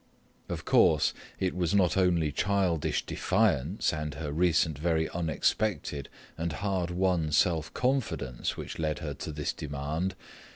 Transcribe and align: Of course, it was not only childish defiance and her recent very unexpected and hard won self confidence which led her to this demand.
Of 0.49 0.65
course, 0.65 1.13
it 1.39 1.55
was 1.55 1.75
not 1.75 1.95
only 1.95 2.31
childish 2.31 3.05
defiance 3.05 3.93
and 3.93 4.15
her 4.15 4.31
recent 4.31 4.79
very 4.79 5.07
unexpected 5.11 6.09
and 6.39 6.53
hard 6.53 6.89
won 6.89 7.31
self 7.31 7.71
confidence 7.75 8.57
which 8.57 8.79
led 8.79 8.97
her 8.97 9.13
to 9.13 9.31
this 9.31 9.53
demand. 9.53 10.15